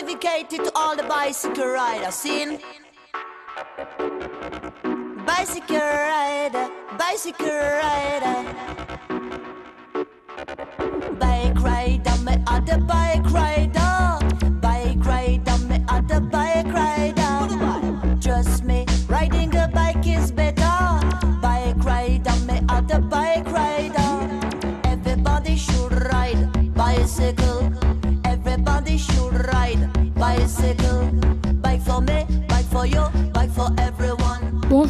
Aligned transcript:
dedicated 0.00 0.64
to 0.64 0.72
all 0.76 0.96
the 0.96 1.02
bicycle 1.02 1.66
riders. 1.66 2.14
Seen? 2.14 2.60
Bicycle 5.26 5.78
rider, 5.78 6.70
bicycle 6.96 7.46
rider. 7.48 8.36
Bike 11.18 11.60
rider, 11.60 12.16
me 12.24 12.34
other 12.46 12.78
bike 12.78 13.28
rider. 13.32 14.18
Bike 14.60 15.04
rider, 15.04 15.58
me 15.68 15.84
other 15.88 16.20
bike 16.20 16.72
rider. 16.72 18.20
Trust 18.20 18.64
me, 18.64 18.86
riding 19.08 19.57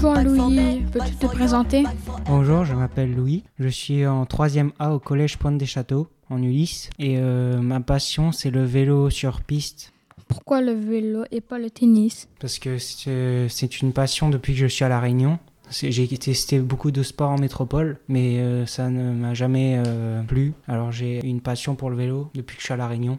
Bonjour 0.00 0.14
Louis, 0.20 0.84
peux-tu 0.92 1.16
te 1.16 1.26
présenter 1.26 1.82
Bonjour, 2.26 2.64
je 2.64 2.72
m'appelle 2.72 3.12
Louis. 3.16 3.42
Je 3.58 3.66
suis 3.66 4.06
en 4.06 4.22
3e 4.22 4.70
A 4.78 4.94
au 4.94 5.00
collège 5.00 5.38
Pointe 5.38 5.58
des 5.58 5.66
Châteaux, 5.66 6.06
en 6.30 6.40
Ulysse. 6.40 6.88
Et 7.00 7.16
euh, 7.18 7.60
ma 7.60 7.80
passion, 7.80 8.30
c'est 8.30 8.50
le 8.50 8.64
vélo 8.64 9.10
sur 9.10 9.40
piste. 9.40 9.92
Pourquoi 10.28 10.60
le 10.60 10.70
vélo 10.70 11.24
et 11.32 11.40
pas 11.40 11.58
le 11.58 11.68
tennis? 11.68 12.28
Parce 12.38 12.60
que 12.60 12.78
c'est 12.78 13.82
une 13.82 13.92
passion 13.92 14.30
depuis 14.30 14.52
que 14.52 14.60
je 14.60 14.66
suis 14.68 14.84
à 14.84 14.88
La 14.88 15.00
Réunion. 15.00 15.40
J'ai 15.68 16.06
testé 16.06 16.60
beaucoup 16.60 16.92
de 16.92 17.02
sports 17.02 17.30
en 17.30 17.38
métropole, 17.38 17.98
mais 18.06 18.38
euh, 18.38 18.66
ça 18.66 18.90
ne 18.90 19.12
m'a 19.12 19.34
jamais 19.34 19.82
euh, 19.84 20.22
plu. 20.22 20.52
Alors 20.68 20.92
j'ai 20.92 21.26
une 21.26 21.40
passion 21.40 21.74
pour 21.74 21.90
le 21.90 21.96
vélo 21.96 22.30
depuis 22.34 22.54
que 22.54 22.60
je 22.60 22.66
suis 22.66 22.74
à 22.74 22.76
La 22.76 22.86
Réunion. 22.86 23.18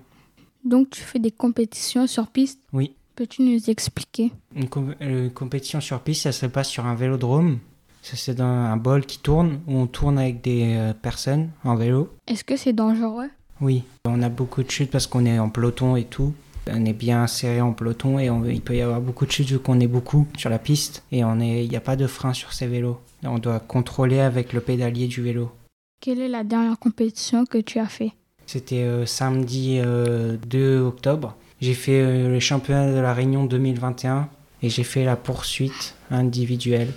Donc 0.64 0.92
tu 0.92 1.02
fais 1.02 1.20
des 1.20 1.32
compétitions 1.32 2.08
sur 2.08 2.28
piste? 2.28 2.62
Oui. 2.72 2.96
Peux-tu 3.20 3.42
nous 3.42 3.70
expliquer? 3.70 4.32
Une 4.56 4.70
com- 4.70 4.96
euh, 5.02 5.28
compétition 5.30 5.82
sur 5.82 6.00
piste, 6.00 6.22
ça 6.24 6.32
se 6.32 6.46
passe 6.46 6.70
sur 6.70 6.86
un 6.86 6.96
vélodrome? 6.96 7.60
Ça, 8.02 8.16
C'est 8.16 8.34
dans 8.36 8.46
un 8.46 8.78
bol 8.78 9.06
qui 9.06 9.20
tourne, 9.20 9.60
où 9.68 9.76
on 9.78 9.88
tourne 9.88 10.18
avec 10.18 10.40
des 10.42 10.76
euh, 10.78 10.94
personnes 10.94 11.50
en 11.66 11.76
vélo. 11.76 12.14
Est-ce 12.28 12.46
que 12.46 12.56
c'est 12.56 12.72
dangereux? 12.72 13.28
Oui, 13.60 13.84
on 14.06 14.22
a 14.22 14.30
beaucoup 14.30 14.64
de 14.64 14.72
chutes 14.72 14.90
parce 14.90 15.06
qu'on 15.06 15.26
est 15.26 15.38
en 15.38 15.50
peloton 15.50 15.98
et 15.98 16.06
tout. 16.06 16.34
On 16.72 16.86
est 16.86 16.94
bien 16.94 17.28
serré 17.28 17.60
en 17.60 17.74
peloton 17.74 18.20
et 18.20 18.30
on- 18.30 18.46
il 18.46 18.62
peut 18.62 18.78
y 18.78 18.82
avoir 18.82 19.02
beaucoup 19.02 19.26
de 19.26 19.32
chutes 19.32 19.50
vu 19.50 19.60
qu'on 19.60 19.82
est 19.82 19.88
beaucoup 19.88 20.26
sur 20.38 20.50
la 20.50 20.58
piste 20.58 21.04
et 21.12 21.26
on 21.26 21.42
est, 21.42 21.66
il 21.66 21.70
n'y 21.70 21.76
a 21.76 21.82
pas 21.82 21.98
de 21.98 22.08
frein 22.08 22.32
sur 22.32 22.54
ces 22.54 22.68
vélos. 22.68 23.02
On 23.26 23.38
doit 23.38 23.60
contrôler 23.60 24.22
avec 24.22 24.54
le 24.54 24.62
pédalier 24.62 25.08
du 25.08 25.22
vélo. 25.22 25.52
Quelle 26.00 26.22
est 26.22 26.30
la 26.30 26.46
dernière 26.46 26.80
compétition 26.80 27.44
que 27.46 27.58
tu 27.58 27.80
as 27.80 27.88
fait? 27.88 28.14
C'était 28.46 28.84
euh, 28.84 29.06
samedi 29.06 29.82
euh, 29.84 30.38
2 30.48 30.80
octobre. 30.80 31.36
J'ai 31.62 31.74
fait 31.74 32.02
euh, 32.02 32.30
le 32.30 32.40
championnat 32.40 32.92
de 32.94 33.00
la 33.00 33.14
Réunion 33.14 33.44
2021 33.44 34.30
et 34.64 34.70
j'ai 34.70 34.84
fait 34.84 35.04
la 35.04 35.16
poursuite 35.16 35.96
individuelle. 36.10 36.94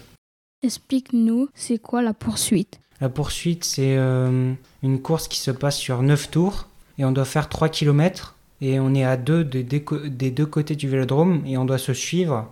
Explique-nous, 0.63 1.49
c'est 1.55 1.79
quoi 1.79 2.03
la 2.03 2.15
poursuite? 2.15 2.79
La 3.01 3.09
poursuite, 3.09 3.65
c'est 3.65 3.97
euh, 3.97 4.53
une 4.85 5.03
course 5.03 5.27
qui 5.27 5.41
se 5.41 5.51
passe 5.51 5.77
sur 5.77 6.03
9 6.03 6.31
tours 6.31 6.69
et 6.99 7.05
on 7.05 7.11
doit 7.11 7.25
faire 7.25 7.49
3 7.49 7.69
km 7.69 8.37
et 8.61 8.79
on 8.79 8.95
est 8.95 9.05
à 9.05 9.17
deux 9.17 9.43
des 9.43 10.31
deux 10.31 10.47
côtés 10.47 10.77
du 10.77 10.89
vélodrome 10.89 11.43
et 11.45 11.59
on 11.59 11.65
doit 11.65 11.79
se 11.79 11.93
suivre 11.93 12.49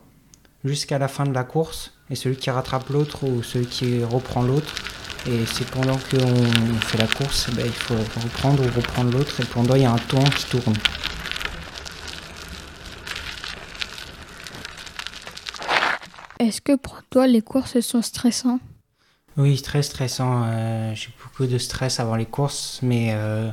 jusqu'à 0.65 0.99
la 0.99 1.07
fin 1.07 1.25
de 1.25 1.33
la 1.33 1.45
course 1.45 1.93
et 2.11 2.17
celui 2.17 2.37
qui 2.37 2.51
rattrape 2.51 2.89
l'autre 2.89 3.25
ou 3.25 3.45
celui 3.45 3.67
qui 3.67 4.03
reprend 4.03 4.43
l'autre. 4.43 4.75
Et 5.29 5.47
c'est 5.47 5.71
pendant 5.71 5.97
qu'on 5.97 6.35
fait 6.81 6.99
la 6.99 7.07
course, 7.07 7.49
eh 7.53 7.55
ben, 7.55 7.67
il 7.67 7.73
faut 7.73 7.95
reprendre 7.95 8.63
ou 8.65 8.67
reprendre 8.75 9.17
l'autre 9.17 9.41
et 9.41 9.45
pendant 9.45 9.77
il 9.77 9.83
y 9.83 9.85
a 9.85 9.93
un 9.93 9.99
tour 9.99 10.25
qui 10.25 10.47
tourne. 10.47 10.75
Est-ce 16.41 16.63
que 16.63 16.75
pour 16.75 17.03
toi 17.11 17.27
les 17.27 17.43
courses 17.43 17.79
sont 17.81 18.01
stressantes? 18.01 18.63
Oui, 19.37 19.61
très 19.61 19.83
stressant. 19.83 20.45
euh, 20.47 20.95
J'ai 20.95 21.11
beaucoup 21.23 21.47
de 21.47 21.59
stress 21.59 22.01
avant 22.01 22.17
les 22.17 22.25
courses, 22.25 22.81
mais 22.83 23.09
euh, 23.13 23.51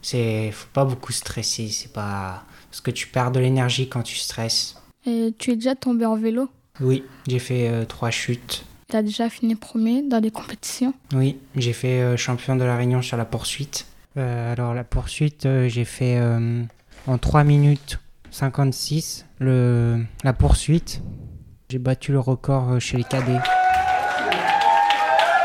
c'est 0.00 0.52
faut 0.52 0.68
pas 0.72 0.84
beaucoup 0.84 1.12
stresser. 1.12 1.68
C'est 1.68 1.92
pas 1.92 2.44
parce 2.70 2.80
que 2.80 2.92
tu 2.92 3.08
perds 3.08 3.32
de 3.32 3.40
l'énergie 3.40 3.88
quand 3.88 4.02
tu 4.02 4.14
stresses. 4.16 4.76
Et 5.06 5.34
Tu 5.38 5.50
es 5.50 5.56
déjà 5.56 5.74
tombé 5.74 6.06
en 6.06 6.14
vélo? 6.16 6.48
Oui, 6.80 7.02
j'ai 7.26 7.40
fait 7.40 7.68
euh, 7.68 7.84
trois 7.84 8.10
chutes. 8.10 8.64
Tu 8.88 8.96
as 8.96 9.02
déjà 9.02 9.28
fini 9.28 9.56
premier 9.56 10.02
dans 10.02 10.20
des 10.20 10.30
compétitions? 10.30 10.94
Oui, 11.12 11.36
j'ai 11.56 11.72
fait 11.72 12.00
euh, 12.00 12.16
champion 12.16 12.54
de 12.54 12.62
la 12.64 12.76
Réunion 12.76 13.02
sur 13.02 13.16
la 13.16 13.24
poursuite. 13.24 13.86
Euh, 14.16 14.52
alors 14.52 14.72
la 14.74 14.84
poursuite, 14.84 15.48
j'ai 15.66 15.84
fait 15.84 16.20
en 17.06 17.18
3 17.18 17.42
minutes 17.44 17.98
56 18.30 19.26
le, 19.40 20.04
la 20.22 20.32
poursuite. 20.32 21.02
J'ai 21.70 21.78
battu 21.78 22.10
le 22.10 22.18
record 22.18 22.72
euh, 22.72 22.78
chez 22.80 22.96
les 22.96 23.04
cadets. 23.04 23.38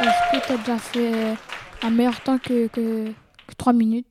Est-ce 0.02 0.32
que 0.32 0.48
tu 0.48 0.54
as 0.54 0.58
déjà 0.58 0.78
fait 0.80 1.36
un 1.84 1.92
meilleur 1.92 2.20
temps 2.22 2.40
que, 2.40 2.66
que, 2.66 3.12
que 3.46 3.56
3 3.56 3.74
minutes? 3.74 4.08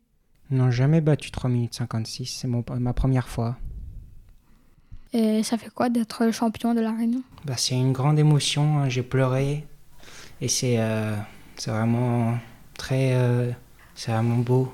Non, 0.52 0.70
jamais 0.70 1.00
battu 1.00 1.32
3 1.32 1.50
minutes 1.50 1.74
56, 1.74 2.26
c'est 2.26 2.46
ma 2.46 2.92
première 2.92 3.26
fois. 3.26 3.56
Et 5.12 5.42
ça 5.42 5.58
fait 5.58 5.70
quoi 5.70 5.88
d'être 5.88 6.30
champion 6.30 6.72
de 6.72 6.80
la 6.80 6.92
Réunion 6.92 7.22
Bah, 7.46 7.54
c'est 7.56 7.74
une 7.74 7.92
grande 7.92 8.20
émotion, 8.20 8.78
hein, 8.78 8.88
j'ai 8.88 9.02
pleuré 9.02 9.66
et 10.40 10.46
c'est 10.46 10.76
euh, 10.78 11.16
vraiment 11.66 12.38
très 12.78 13.14
euh, 13.14 13.50
c'est 13.96 14.12
vraiment 14.12 14.36
beau. 14.36 14.72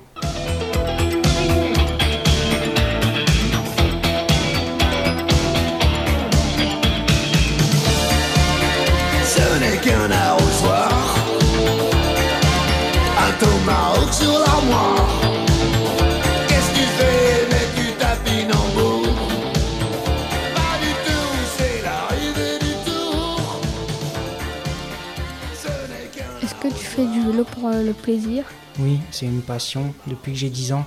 Vélo 27.41 27.47
pour 27.51 27.69
euh, 27.69 27.83
le 27.83 27.93
plaisir 27.93 28.45
Oui, 28.79 28.99
c'est 29.11 29.25
une 29.25 29.41
passion 29.41 29.93
depuis 30.07 30.33
que 30.33 30.37
j'ai 30.37 30.49
10 30.49 30.73
ans. 30.73 30.85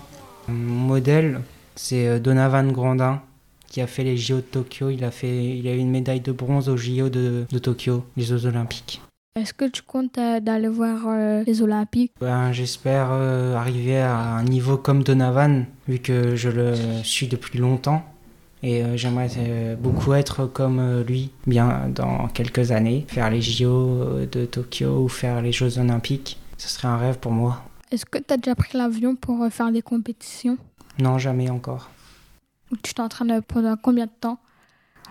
Mon 0.49 0.55
modèle, 0.55 1.41
c'est 1.75 2.07
euh, 2.07 2.19
Donovan 2.19 2.73
Grandin 2.73 3.21
qui 3.69 3.81
a 3.81 3.87
fait 3.89 4.05
les 4.05 4.17
JO 4.17 4.37
de 4.37 4.41
Tokyo. 4.43 4.91
Il 4.91 5.05
a, 5.05 5.11
fait, 5.11 5.57
il 5.57 5.67
a 5.67 5.75
eu 5.75 5.79
une 5.79 5.91
médaille 5.91 6.21
de 6.21 6.31
bronze 6.31 6.69
aux 6.69 6.77
JO 6.77 7.09
de, 7.09 7.45
de 7.51 7.59
Tokyo, 7.59 8.05
les 8.17 8.23
Jeux 8.23 8.47
Olympiques. 8.47 9.01
Est-ce 9.37 9.53
que 9.53 9.65
tu 9.65 9.83
comptes 9.83 10.17
euh, 10.19 10.39
d'aller 10.39 10.69
voir 10.69 11.09
euh, 11.09 11.43
les 11.45 11.61
Olympiques? 11.61 12.13
Ben, 12.21 12.53
J'espère 12.53 13.09
euh, 13.11 13.57
arriver 13.57 13.99
à 13.99 14.17
un 14.17 14.45
niveau 14.45 14.77
comme 14.77 15.03
Donovan, 15.03 15.67
vu 15.89 15.99
que 15.99 16.37
je 16.37 16.49
le 16.49 16.75
suis 17.03 17.27
depuis 17.27 17.59
longtemps. 17.59 18.05
Et 18.63 18.83
j'aimerais 18.95 19.77
beaucoup 19.79 20.15
être 20.15 20.47
comme 20.47 21.03
lui, 21.03 21.31
bien 21.47 21.91
dans 21.95 22.29
quelques 22.29 22.71
années, 22.73 23.05
faire 23.09 23.29
les 23.29 23.43
JO 23.43 24.25
de 24.33 24.47
Tokyo 24.47 25.03
ou 25.03 25.09
faire 25.09 25.43
les 25.43 25.53
Jeux 25.53 25.79
Olympiques. 25.79 26.39
Ce 26.59 26.69
serait 26.69 26.89
un 26.89 26.97
rêve 26.97 27.19
pour 27.19 27.33
moi. 27.33 27.63
Est-ce 27.91 28.07
que 28.07 28.19
tu 28.19 28.33
as 28.33 28.37
déjà 28.37 28.55
pris 28.55 28.77
l'avion 28.77 29.17
pour 29.17 29.43
euh, 29.43 29.51
faire 29.51 29.71
des 29.71 29.83
compétitions? 29.83 30.59
Non, 30.99 31.19
jamais 31.19 31.51
encore. 31.51 31.91
Tu 32.83 32.95
t'entraînes 32.95 33.43
pendant 33.43 33.77
combien 33.77 34.07
de 34.07 34.11
temps? 34.21 34.39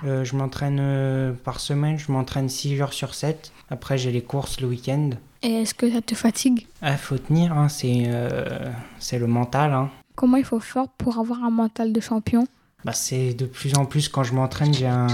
Euh, 0.05 0.23
je 0.23 0.35
m'entraîne 0.35 0.79
euh, 0.81 1.33
par 1.33 1.59
semaine, 1.59 1.97
je 1.97 2.11
m'entraîne 2.11 2.49
6 2.49 2.75
jours 2.75 2.93
sur 2.93 3.13
7. 3.13 3.51
Après, 3.69 3.97
j'ai 3.97 4.11
les 4.11 4.21
courses 4.21 4.59
le 4.59 4.67
week-end. 4.67 5.11
Et 5.43 5.61
est-ce 5.61 5.73
que 5.73 5.91
ça 5.91 6.01
te 6.01 6.15
fatigue? 6.15 6.67
Il 6.81 6.97
faut 6.97 7.17
tenir, 7.17 7.53
hein, 7.57 7.69
c'est 7.69 8.03
euh, 8.07 8.71
c'est 8.99 9.19
le 9.19 9.27
mental. 9.27 9.73
Hein. 9.73 9.89
Comment 10.15 10.37
il 10.37 10.45
faut 10.45 10.59
faire 10.59 10.87
pour 10.97 11.19
avoir 11.19 11.43
un 11.43 11.49
mental 11.49 11.93
de 11.93 11.99
champion? 11.99 12.45
Bah, 12.83 12.93
c'est 12.93 13.33
de 13.33 13.45
plus 13.45 13.75
en 13.75 13.85
plus 13.85 14.09
quand 14.09 14.23
je 14.23 14.33
m'entraîne, 14.33 14.73
j'ai 14.73 14.87
un... 14.87 15.07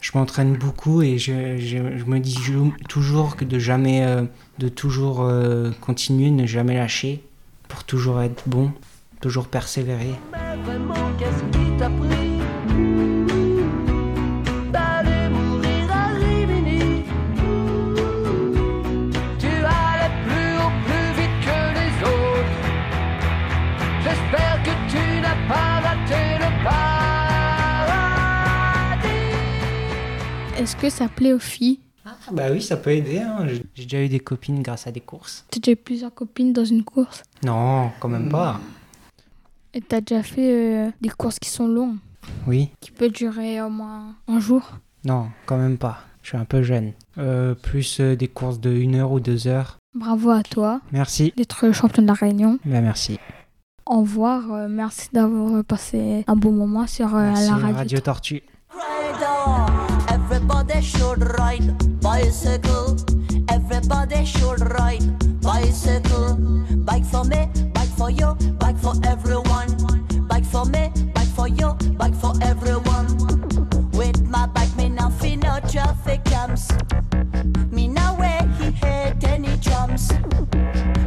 je 0.00 0.10
m'entraîne 0.14 0.54
beaucoup 0.56 1.02
et 1.02 1.18
je, 1.18 1.32
me 1.32 2.18
dis 2.18 2.34
jou- 2.40 2.74
toujours 2.88 3.36
que 3.36 3.44
de 3.44 3.58
jamais, 3.58 4.04
euh, 4.04 4.22
de 4.58 4.68
toujours 4.68 5.22
euh, 5.22 5.70
continuer, 5.80 6.30
ne 6.30 6.46
jamais 6.46 6.74
lâcher, 6.74 7.22
pour 7.68 7.84
toujours 7.84 8.20
être 8.22 8.42
bon, 8.46 8.70
toujours 9.20 9.48
persévérer. 9.48 10.14
Est-ce 30.58 30.76
que 30.76 30.90
ça 30.90 31.08
plaît 31.08 31.32
aux 31.32 31.38
filles 31.38 31.78
Ah, 32.04 32.16
bah 32.32 32.44
oui, 32.50 32.60
ça 32.60 32.76
peut 32.76 32.90
aider. 32.90 33.18
hein. 33.20 33.46
J'ai 33.74 33.84
déjà 33.84 34.02
eu 34.02 34.08
des 34.08 34.20
copines 34.20 34.62
grâce 34.62 34.86
à 34.86 34.90
des 34.92 35.00
courses. 35.00 35.44
Tu 35.50 35.58
as 35.58 35.60
déjà 35.60 35.72
eu 35.72 35.76
plusieurs 35.76 36.12
copines 36.14 36.52
dans 36.52 36.64
une 36.64 36.82
course 36.84 37.22
Non, 37.44 37.90
quand 38.00 38.08
même 38.08 38.28
pas. 38.28 38.60
Et 39.74 39.80
tu 39.80 39.94
as 39.94 40.00
déjà 40.00 40.22
fait 40.22 40.86
euh, 40.86 40.90
des 41.00 41.10
courses 41.10 41.38
qui 41.38 41.48
sont 41.48 41.68
longues 41.68 41.96
Oui 42.46 42.70
qui 42.80 42.90
peut 42.90 43.08
durer 43.10 43.60
au 43.62 43.70
moins 43.70 44.14
un 44.26 44.40
jour. 44.40 44.72
Non, 45.04 45.28
quand 45.46 45.58
même 45.58 45.78
pas. 45.78 46.00
Je 46.22 46.30
suis 46.30 46.36
un 46.38 46.44
peu 46.44 46.62
jeune. 46.62 46.92
Euh, 47.18 47.54
plus 47.54 48.00
euh, 48.00 48.16
des 48.16 48.28
courses 48.28 48.58
de 48.60 48.70
1 48.70 48.94
heure 48.94 49.12
ou 49.12 49.20
2 49.20 49.46
heures. 49.46 49.78
Bravo 49.94 50.30
à 50.30 50.42
toi 50.42 50.80
Merci. 50.92 51.32
d'être 51.36 51.72
champion 51.72 52.02
de 52.02 52.08
la 52.08 52.14
Réunion. 52.14 52.58
Ben 52.64 52.82
merci. 52.82 53.18
Au 53.86 54.00
revoir, 54.00 54.68
merci 54.68 55.08
d'avoir 55.12 55.64
passé 55.64 56.24
un 56.26 56.36
bon 56.36 56.52
moment 56.52 56.86
sur 56.86 57.08
la 57.08 57.32
radio. 57.32 57.74
Radio 57.76 58.00
Tortue. 58.00 58.42
Everybody 60.70 60.86
should 60.86 61.38
ride 61.38 62.00
bicycle. 62.02 62.96
Everybody 63.48 64.24
should 64.26 64.60
ride 64.60 65.40
bicycle. 65.40 66.36
Bike 66.84 67.06
for 67.06 67.24
me, 67.24 67.48
bike 67.72 67.88
for 67.96 68.10
you, 68.10 68.34
bike 68.58 68.76
for 68.76 68.92
everyone. 69.02 69.70
Bike 70.28 70.44
for 70.44 70.66
me, 70.66 70.92
bike 71.14 71.28
for 71.34 71.48
you, 71.48 71.72
bike 71.96 72.14
for 72.14 72.34
everyone. 72.42 73.06
With 73.92 74.22
my 74.28 74.46
bike, 74.46 74.76
me 74.76 74.90
now 74.90 75.08
feel 75.08 75.38
no 75.38 75.58
traffic 75.70 76.22
jams. 76.26 76.70
Me 77.72 77.88
now 77.88 78.18
way 78.18 78.38
he 78.58 78.70
hate 78.72 79.24
any 79.24 79.56
jumps. 79.56 80.12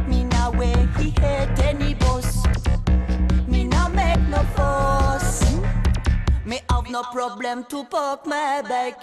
Me 0.08 0.24
now 0.24 0.50
way 0.50 0.88
he 0.98 1.10
hate 1.20 1.56
any 1.60 1.94
bus. 1.94 2.44
Me 3.46 3.62
now 3.62 3.86
make 3.86 4.20
no 4.28 4.42
fuss. 4.56 5.54
Me 6.44 6.60
have 6.68 6.90
no 6.90 7.04
problem 7.04 7.64
to 7.66 7.84
park 7.84 8.26
my 8.26 8.60
bike. 8.68 8.98